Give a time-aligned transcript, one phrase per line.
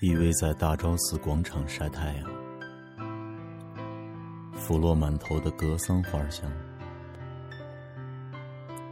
[0.00, 2.30] 依偎在大昭寺广场晒太阳，
[4.52, 6.52] 拂落满头的格桑花香。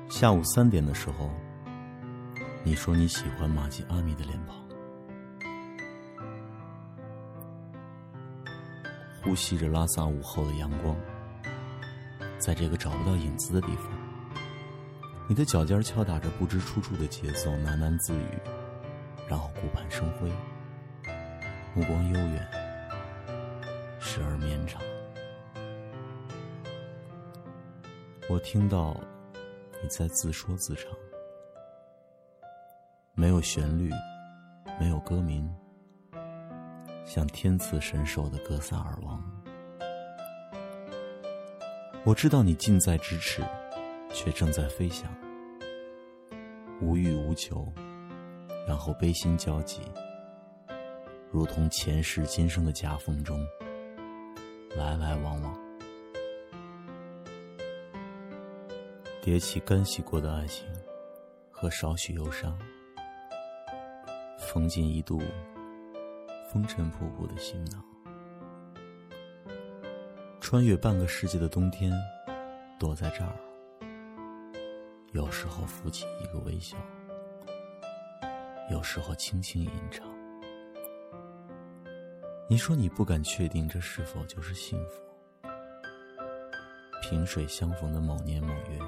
[0.09, 1.30] 下午三点的时候，
[2.62, 4.56] 你说你喜欢玛吉阿米的脸庞，
[9.23, 10.96] 呼吸着拉萨午后的阳光，
[12.39, 13.91] 在这个找不到影子的地方，
[15.29, 18.39] 你的脚尖敲打着不知出处的节奏，喃喃自语，
[19.29, 20.32] 然后顾盼生辉。
[21.77, 22.48] 目光悠远，
[23.98, 24.80] 时而绵长。
[28.30, 28.97] 我听到
[29.83, 30.88] 你在自说自唱，
[33.14, 33.91] 没有旋律，
[34.78, 35.52] 没有歌名，
[37.05, 39.20] 像天赐神兽的格萨尔王。
[42.05, 43.42] 我知道你近在咫尺，
[44.12, 45.12] 却正在飞翔，
[46.80, 47.66] 无欲无求，
[48.64, 49.80] 然后悲心交集。
[51.34, 53.45] 如同前世今生的夹缝中，
[54.77, 55.58] 来来往往，
[59.20, 60.64] 叠起干洗过的爱情
[61.50, 62.56] 和少许忧伤，
[64.39, 65.20] 缝进一度
[66.53, 67.84] 风尘仆仆的行囊，
[70.41, 71.92] 穿越半个世界的冬天，
[72.78, 73.33] 躲在这儿，
[75.11, 76.77] 有时候浮起一个微笑，
[78.70, 80.14] 有时候轻轻吟唱。
[82.47, 85.48] 你说你不敢确定这是否就是幸福。
[87.01, 88.78] 萍水相逢的某年某月，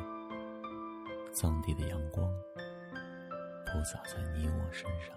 [1.32, 2.30] 藏地的阳光
[3.64, 5.16] 铺洒在你我身上。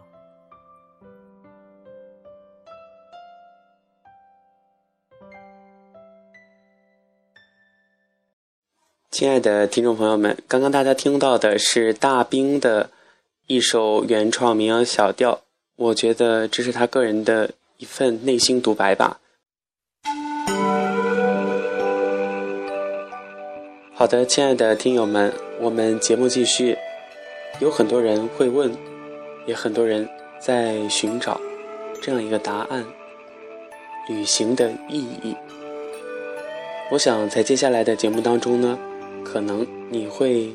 [9.12, 12.90] 亲爱的听众朋友们，刚刚大家听到的是大兵的
[13.48, 15.42] 一首原创民谣小调，
[15.76, 17.52] 我觉得这是他个人的。
[17.80, 19.22] 一份内心独白吧。
[23.94, 26.78] 好的，亲爱的听友们，我们节目继续。
[27.62, 28.69] 有很多人会问，
[29.45, 30.07] 也很多人
[30.41, 31.39] 在寻找
[32.01, 32.85] 这样一个答案：
[34.09, 35.34] 旅行的意义。
[36.91, 38.78] 我想在接下来的节目当中呢，
[39.23, 40.53] 可能你会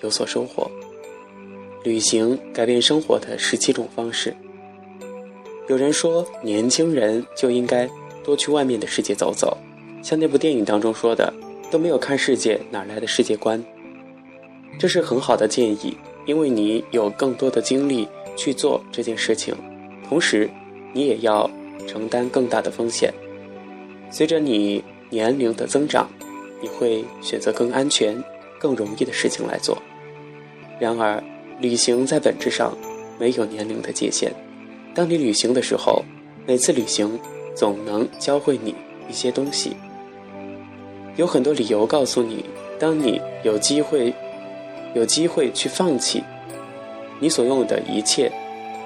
[0.00, 0.70] 有所收获。
[1.84, 4.34] 旅行改变生活的十七种方式。
[5.72, 7.88] 有人说，年轻人就应该
[8.22, 9.56] 多去外面的世界走走，
[10.02, 11.32] 像那部电影当中说的，
[11.70, 13.64] 都没有看世界，哪来的世界观？
[14.78, 15.96] 这是很好的建议，
[16.26, 18.06] 因为你有更多的精力
[18.36, 19.54] 去做这件事情，
[20.06, 20.46] 同时
[20.92, 21.50] 你也要
[21.88, 23.10] 承担更大的风险。
[24.10, 26.06] 随着你年龄的增长，
[26.60, 28.22] 你会选择更安全、
[28.58, 29.82] 更容易的事情来做。
[30.78, 31.24] 然而，
[31.60, 32.76] 旅行在本质上
[33.18, 34.30] 没有年龄的界限。
[34.94, 36.04] 当你旅行的时候，
[36.46, 37.18] 每次旅行
[37.54, 38.74] 总能教会你
[39.08, 39.74] 一些东西。
[41.16, 42.44] 有很多理由告诉你，
[42.78, 44.12] 当你有机会，
[44.94, 46.22] 有机会去放弃
[47.20, 48.30] 你所拥有的一切，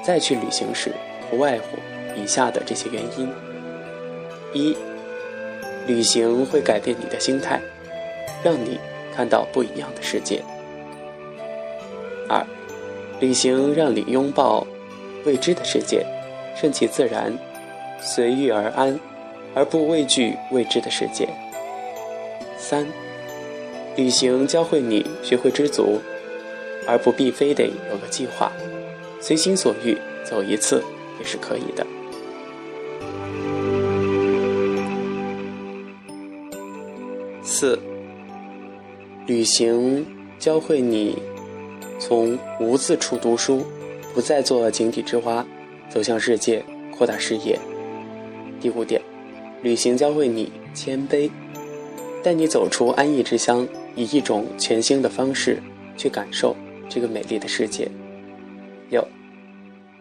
[0.05, 0.93] 再去旅行时，
[1.29, 1.77] 不外乎
[2.17, 3.29] 以下的这些原因：
[4.53, 4.77] 一，
[5.89, 7.61] 旅行会改变你的心态，
[8.45, 8.79] 让你
[9.13, 10.41] 看到不一样的世界；
[12.29, 12.47] 二，
[13.19, 14.65] 旅行让你拥抱。
[15.27, 16.07] 未知的世界，
[16.55, 17.37] 顺其自然，
[18.01, 18.99] 随遇而安，
[19.55, 21.29] 而不畏惧未知的世界。
[22.57, 22.87] 三，
[23.97, 26.01] 旅行教会你学会知足，
[26.87, 28.53] 而不必非得有个计划，
[29.21, 30.81] 随心所欲走一次
[31.19, 31.85] 也是可以的。
[37.43, 37.77] 四，
[39.27, 40.07] 旅行
[40.39, 41.21] 教会你
[41.99, 43.67] 从无字处读书。
[44.17, 45.45] 不再做井底之蛙，
[45.91, 47.61] 走向世界，扩大视野。
[48.59, 48.99] 第五点，
[49.61, 51.31] 旅行教会你谦卑，
[52.23, 55.63] 带你走出安逸之乡，以一种全新的方式
[55.99, 56.57] 去感受
[56.89, 57.87] 这个美丽的世界。
[58.89, 59.07] 六，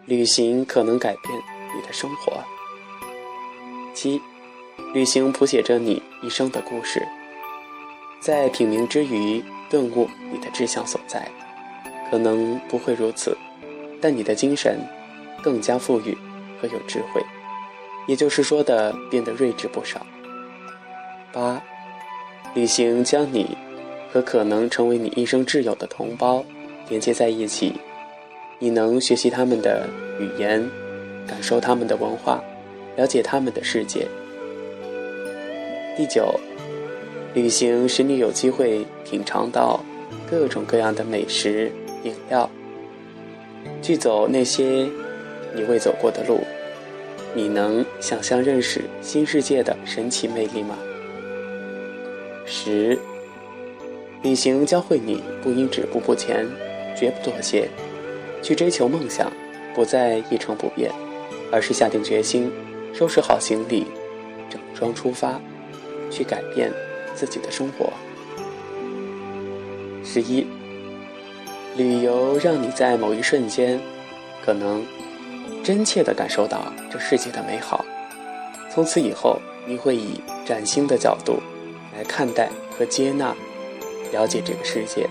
[0.06, 1.38] 旅行可能改变
[1.76, 2.42] 你的生活。
[3.92, 4.18] 七，
[4.94, 7.06] 旅行谱写着你一生的故事，
[8.18, 11.30] 在品茗之余顿悟你的志向所在，
[12.10, 13.36] 可能不会如此。
[14.00, 14.78] 但你的精神
[15.42, 16.16] 更加富裕
[16.60, 17.22] 和有智慧，
[18.06, 20.04] 也就是说的变得睿智不少。
[21.32, 21.62] 八，
[22.54, 23.56] 旅行将你
[24.12, 26.44] 和可能成为你一生挚友的同胞
[26.88, 27.74] 连接在一起，
[28.58, 29.88] 你能学习他们的
[30.18, 30.68] 语言，
[31.26, 32.42] 感受他们的文化，
[32.96, 34.06] 了解他们的世界。
[35.96, 36.38] 第九，
[37.34, 39.80] 旅行使你有机会品尝到
[40.30, 41.70] 各种各样的美食
[42.04, 42.48] 饮料。
[43.86, 44.90] 去走那些
[45.54, 46.40] 你未走过的路，
[47.36, 50.76] 你能想象认识新世界的神奇魅力吗？
[52.44, 52.98] 十，
[54.24, 56.44] 旅行教会你不因止步不前，
[56.96, 57.68] 绝不妥协，
[58.42, 59.32] 去追求梦想，
[59.72, 60.90] 不再一成不变，
[61.52, 62.50] 而是下定决心，
[62.92, 63.86] 收拾好行李，
[64.50, 65.40] 整装出发，
[66.10, 66.72] 去改变
[67.14, 67.92] 自己的生活。
[70.02, 70.44] 十一，
[71.76, 73.78] 旅游让你在某一瞬间，
[74.42, 74.82] 可能
[75.62, 77.84] 真切地感受到这世界的美好。
[78.70, 81.38] 从此以后，你会以崭新的角度
[81.94, 83.34] 来看待和接纳、
[84.10, 85.06] 了解这个世界。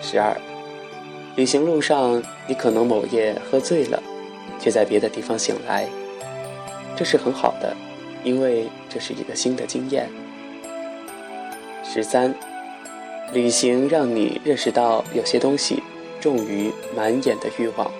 [0.00, 0.34] 十二，
[1.36, 4.02] 旅行路上，你可能某夜喝醉了，
[4.58, 5.86] 却在别的地方醒来，
[6.96, 7.76] 这是很好的，
[8.24, 10.08] 因为这是一个新的经验。
[11.84, 12.34] 十三。
[13.32, 15.82] 旅行让你认识到有些东西
[16.18, 17.90] 重于满眼的欲望，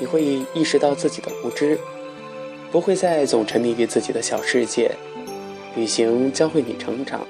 [0.00, 0.22] 你会
[0.54, 1.78] 意识到自己的无知，
[2.72, 4.90] 不会再总沉迷于自己的小世界。
[5.76, 7.24] 旅行教会你成长，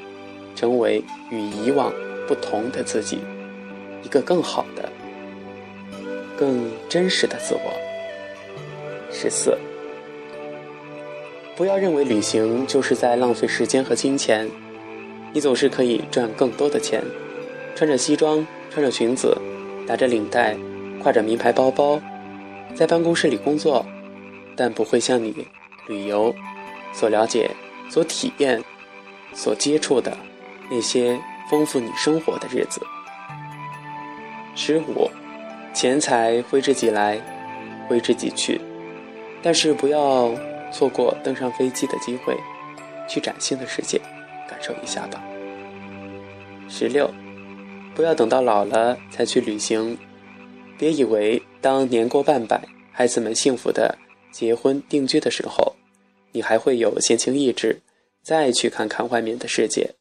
[0.54, 1.92] 成为与以往
[2.26, 3.18] 不同的自己，
[4.02, 4.88] 一个更好的、
[6.38, 7.72] 更真实的自我。
[9.12, 9.58] 十四，
[11.54, 14.48] 不要认为旅行就是在浪费时间和金钱，
[15.32, 17.02] 你总是可以赚更多的钱。
[17.76, 19.36] 穿着西装，穿着裙子，
[19.86, 20.56] 打着领带，
[21.04, 22.00] 挎着名牌包包，
[22.74, 23.84] 在办公室里工作，
[24.56, 25.46] 但不会像你
[25.86, 26.34] 旅游
[26.94, 27.50] 所了解、
[27.90, 28.64] 所体验、
[29.34, 30.16] 所接触的
[30.70, 31.20] 那些
[31.50, 32.80] 丰富你生活的日子。
[34.54, 35.10] 十五，
[35.74, 37.20] 钱财挥之即来，
[37.88, 38.58] 挥之即去，
[39.42, 40.34] 但是不要
[40.72, 42.34] 错过登上飞机的机会，
[43.06, 44.00] 去崭新的世界
[44.48, 45.22] 感受一下吧。
[46.70, 47.06] 十六。
[47.96, 49.98] 不要等到老了才去旅行，
[50.78, 53.96] 别以为当年过半百，孩子们幸福的
[54.30, 55.74] 结婚定居的时候，
[56.32, 57.80] 你还会有闲情逸致
[58.22, 59.94] 再去看看外面的世界。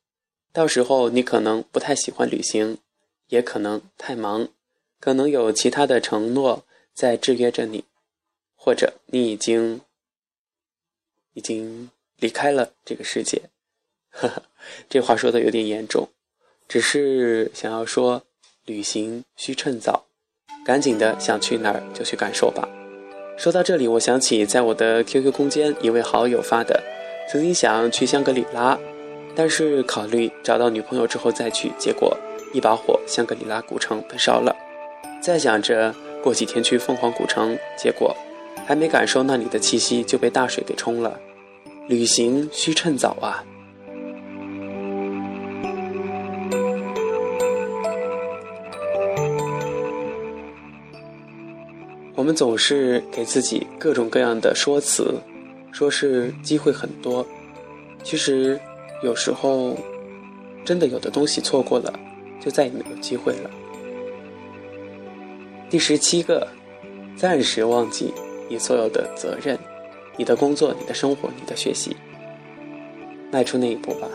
[0.52, 2.80] 到时候你可能不太喜欢旅行，
[3.30, 4.50] 也可能太忙，
[5.00, 7.86] 可能有其他的承诺在制约着你，
[8.56, 9.80] 或者你已经
[11.32, 13.44] 已经离开了这个世界。
[14.10, 14.44] 呵呵，
[14.90, 16.10] 这话说的有点严重。
[16.68, 18.24] 只是想要说，
[18.66, 20.06] 旅行需趁早，
[20.66, 22.68] 赶紧的想去哪儿就去感受吧。
[23.38, 26.82] 说到这里，我想起在我的 QQ 空间一位好友发的，
[27.30, 28.80] 曾经想去香格里拉，
[29.36, 32.18] 但是考虑找到女朋友之后再去，结果
[32.54, 34.56] 一把火，香格里拉古城被烧了。
[35.22, 38.16] 再想着过几天去凤凰古城，结果
[38.66, 41.20] 还没感受那里的气息就被大水给冲了。
[41.88, 43.44] 旅行需趁早啊。
[52.26, 55.14] 我们总是给自己各种各样的说辞，
[55.72, 57.24] 说是机会很多。
[58.04, 58.60] 其实，
[59.04, 59.78] 有时候
[60.66, 61.94] 真的有的东西错过了，
[62.44, 63.50] 就再也没有机会了。
[65.70, 66.48] 第十七个，
[67.16, 68.12] 暂时忘记
[68.50, 69.56] 你所有的责任，
[70.18, 71.96] 你的工作、你的生活、你的学习，
[73.32, 74.08] 迈出那一步吧。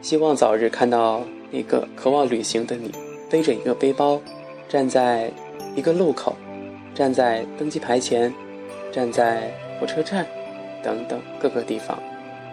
[0.00, 2.90] 希望早日看到那个渴望旅行的你，
[3.28, 4.18] 背着一个背包，
[4.70, 5.30] 站在
[5.76, 6.34] 一个路口。
[6.98, 8.34] 站在登机牌前，
[8.90, 10.26] 站在火车站，
[10.82, 11.96] 等等各个地方，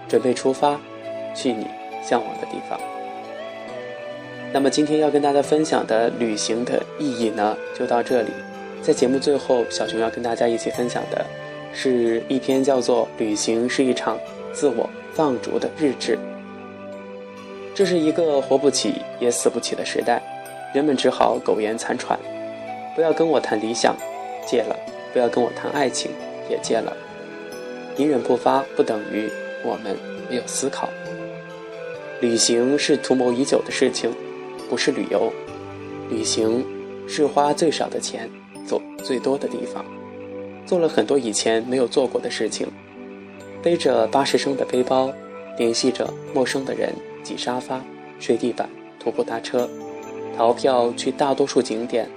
[0.07, 0.79] 准备出发，
[1.33, 1.65] 去你
[2.03, 2.79] 向往的地方。
[4.53, 8.29] 那么今天要跟大家分享的旅行的意义呢，就到这里。
[8.83, 11.25] 在节目最后，小熊要跟大家一起分享的，
[11.73, 14.15] 是一篇叫做《旅行是一场
[14.53, 16.15] 自我放逐的日志》。
[17.73, 20.21] 这是一个活不起也死不起的时代，
[20.71, 22.19] 人们只好苟延残喘。
[22.95, 23.95] 不要跟我谈理想。
[24.45, 24.75] 戒了，
[25.11, 26.11] 不要跟我谈爱情，
[26.49, 26.95] 也戒了。
[27.97, 29.29] 隐忍不发不等于
[29.63, 29.97] 我们
[30.29, 30.89] 没有思考。
[32.21, 34.11] 旅行是图谋已久的事情，
[34.69, 35.31] 不是旅游。
[36.09, 36.65] 旅行
[37.07, 38.29] 是花最少的钱，
[38.65, 39.83] 走最多的地方，
[40.65, 42.67] 做了很多以前没有做过的事情。
[43.63, 45.11] 背着八十升的背包，
[45.57, 47.81] 联系着陌生的人，挤沙发，
[48.19, 49.69] 睡地板，徒步搭车，
[50.37, 52.07] 逃票去大多数景点。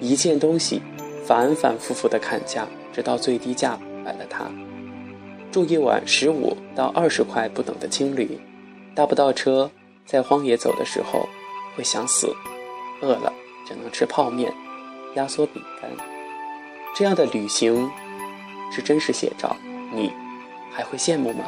[0.00, 0.82] 一件东西。
[1.24, 4.50] 反反复复的砍价，直到最低价买了它。
[5.50, 8.40] 住一晚十五到二十块不等的青旅，
[8.94, 9.70] 搭不到车，
[10.06, 11.28] 在荒野走的时候
[11.76, 12.34] 会想死，
[13.00, 13.32] 饿了
[13.66, 14.52] 只能吃泡面、
[15.14, 15.90] 压缩饼干。
[16.94, 17.90] 这样的旅行
[18.70, 19.56] 是真实写照，
[19.94, 20.10] 你
[20.70, 21.44] 还会羡慕吗？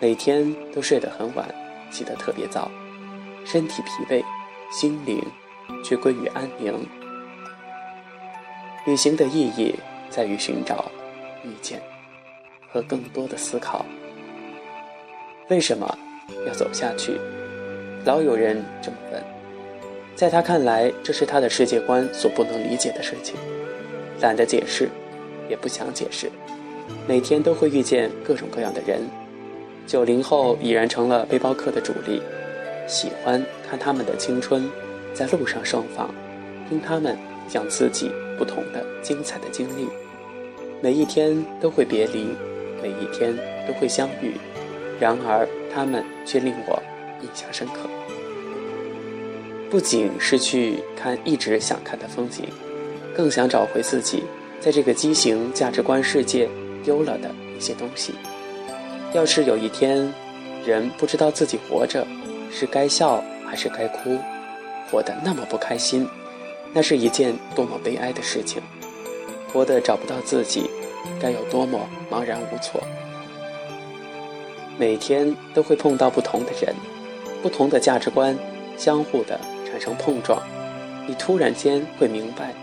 [0.00, 1.48] 每天都睡得很晚，
[1.90, 2.70] 起得特别早，
[3.44, 4.24] 身体疲惫，
[4.70, 5.22] 心灵
[5.84, 6.74] 却归于安宁。
[8.86, 9.74] 旅行的意义
[10.08, 10.84] 在于寻找、
[11.42, 11.82] 遇见
[12.70, 13.84] 和更多的思考。
[15.48, 15.98] 为什么
[16.46, 17.18] 要走下去？
[18.04, 19.20] 老有人这么问。
[20.14, 23.34] 在他看来，这是他的世界观所不能理解的事情，
[24.20, 24.88] 懒得解释，
[25.50, 26.30] 也不想解释。
[27.08, 29.00] 每天都会遇见各种各样的人。
[29.84, 32.22] 九零后已然成了背包客的主力，
[32.86, 34.70] 喜欢看他们的青春
[35.12, 36.08] 在路上盛放，
[36.68, 39.88] 听他们讲自己不同的精彩的经历。
[40.82, 42.28] 每一天都会别离，
[42.82, 44.34] 每一天都会相遇，
[45.00, 46.82] 然而他们却令我
[47.22, 47.88] 印象深刻。
[49.70, 52.44] 不仅是去看一直想看的风景，
[53.14, 54.22] 更想找回自己
[54.60, 56.48] 在这个畸形价值观世界
[56.84, 58.14] 丢了的一些东西。
[59.12, 60.12] 要是有一天，
[60.64, 62.06] 人不知道自己活着
[62.52, 64.18] 是该笑还是该哭，
[64.90, 66.06] 活得那么不开心，
[66.76, 68.62] 那是一件多么悲哀的事情。
[69.50, 70.70] 活得找不到自己，
[71.18, 72.80] 该有多么茫然无措。
[74.76, 76.74] 每天都会碰到不同的人，
[77.42, 78.38] 不同的价值观，
[78.76, 79.40] 相互的。
[79.68, 80.40] 产生碰撞，
[81.06, 82.54] 你突然间会明白，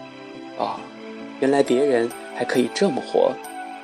[0.58, 0.80] 哦，
[1.40, 3.32] 原来别人还可以这么活，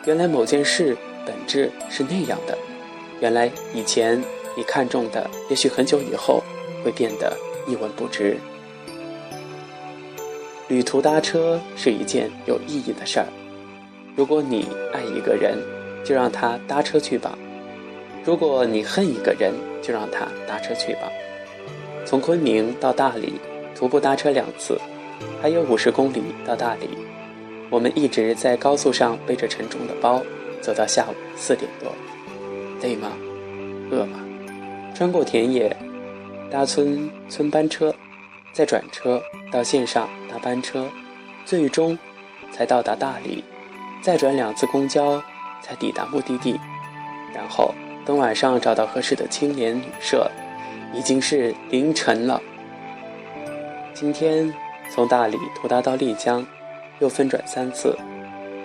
[0.05, 2.57] 原来某件事本质是那样的，
[3.19, 4.23] 原来以前
[4.55, 6.41] 你看中的，也许很久以后
[6.83, 8.37] 会变得一文不值。
[10.69, 13.25] 旅途搭车是一件有意义的事儿，
[14.15, 15.57] 如果你爱一个人，
[16.05, 17.31] 就让他搭车去吧；
[18.23, 21.11] 如果你恨一个人，就让他搭车去吧。
[22.05, 23.33] 从昆明到大理，
[23.75, 24.79] 徒步搭车两次，
[25.41, 26.87] 还有五十公里到大理。
[27.71, 30.21] 我们一直在高速上背着沉重的包，
[30.61, 31.91] 走到下午四点多。
[32.83, 33.11] 累吗？
[33.89, 34.19] 饿吗？
[34.93, 35.75] 穿过田野，
[36.51, 37.91] 搭村村班车，
[38.51, 40.89] 再转车到线上搭班车，
[41.45, 41.97] 最终
[42.51, 43.43] 才到达大理。
[44.01, 45.21] 再转两次公交
[45.61, 46.59] 才抵达目的地，
[47.33, 47.73] 然后
[48.05, 50.29] 等晚上找到合适的青年旅社。
[50.91, 52.41] 已经是凌晨了。
[53.93, 54.51] 今天
[54.89, 56.43] 从大理途达到丽江，
[56.97, 57.95] 又分转三次。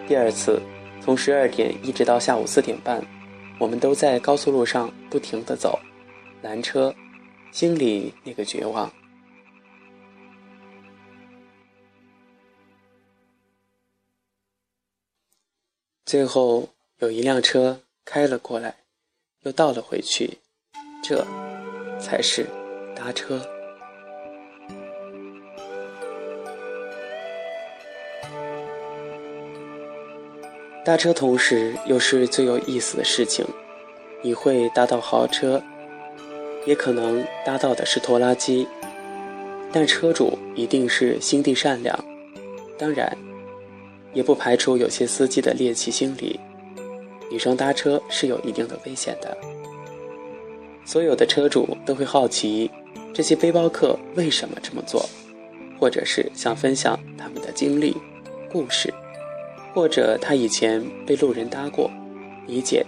[0.08, 0.58] 第二次
[1.02, 3.04] 从十二点一直到下午四点半，
[3.58, 5.78] 我们都在高速路上不停的走，
[6.40, 6.94] 拦车，
[7.52, 8.90] 心里那个绝望。
[16.14, 16.68] 最后
[17.00, 18.76] 有一辆车开了过来，
[19.42, 20.38] 又倒了回去，
[21.02, 21.26] 这。
[21.98, 22.46] 才是
[22.94, 23.40] 搭车。
[30.84, 33.44] 搭车同时又是最有意思的事情。
[34.22, 35.60] 你会搭到豪车，
[36.64, 38.68] 也可能搭到的是拖拉机，
[39.72, 41.98] 但车主一定是心地善良。
[42.78, 43.18] 当然，
[44.14, 46.40] 也不排除有些司机的猎奇心理。
[47.30, 49.36] 女生搭车是有一定的危险的。
[50.84, 52.70] 所有的车主都会好奇，
[53.12, 55.08] 这些背包客为什么这么做，
[55.80, 57.96] 或者是想分享他们的经历、
[58.52, 58.92] 故事，
[59.72, 61.90] 或者他以前被路人搭过，
[62.46, 62.84] 理解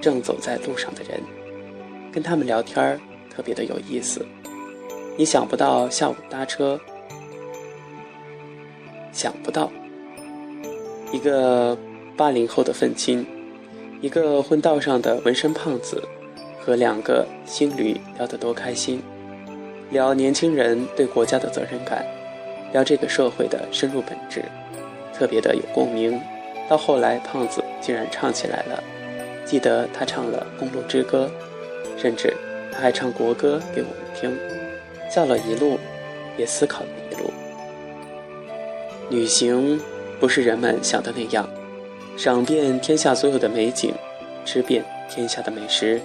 [0.00, 1.18] 正走在路上的人，
[2.12, 3.00] 跟他们聊天儿
[3.30, 4.24] 特别的有意思。
[5.16, 6.78] 你想不到下午搭车，
[9.10, 9.72] 想不到
[11.12, 11.76] 一个
[12.16, 13.26] 八零后的愤青，
[14.00, 16.02] 一个混道上的纹身胖子。
[16.64, 19.02] 和两个新旅聊得多开心，
[19.90, 22.06] 聊年轻人对国家的责任感，
[22.72, 24.44] 聊这个社会的深入本质，
[25.12, 26.20] 特别的有共鸣。
[26.68, 28.80] 到后来，胖子竟然唱起来了，
[29.44, 31.28] 记得他唱了《公路之歌》，
[32.00, 32.32] 甚至
[32.70, 34.32] 他还唱国歌给我们听，
[35.10, 35.76] 笑了一路，
[36.38, 37.32] 也思考了一路。
[39.10, 39.80] 旅行
[40.22, 41.44] 不是人们想的那样，
[42.16, 43.92] 赏遍天下所有的美景，
[44.44, 46.00] 吃遍天下的美食。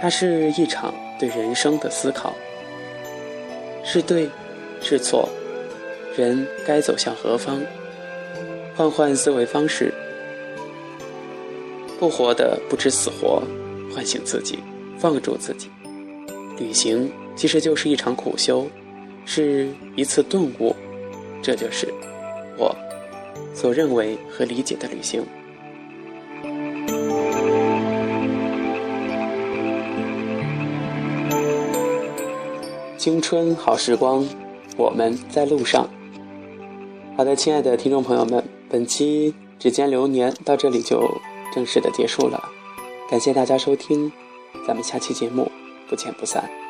[0.00, 2.32] 它是一场对人生的思考，
[3.84, 4.30] 是对，
[4.80, 5.28] 是错，
[6.16, 7.60] 人该走向何方？
[8.74, 9.92] 换换思维方式，
[12.00, 13.42] 不活的不知死活，
[13.94, 14.60] 唤醒自己，
[14.98, 15.68] 放逐自己。
[16.56, 18.66] 旅行其实就是一场苦修，
[19.26, 20.74] 是一次顿悟。
[21.42, 21.86] 这就是
[22.58, 22.76] 我
[23.54, 25.24] 所认为和理解的旅行。
[32.98, 34.26] 青春好时光，
[34.76, 35.88] 我们在路上。
[37.16, 41.08] 好的，亲爱的听众朋友们，本期指尖流年到这里就
[41.54, 42.50] 正式的结束了，
[43.08, 44.12] 感谢大家收听，
[44.66, 45.50] 咱们下期节目
[45.88, 46.67] 不见不散。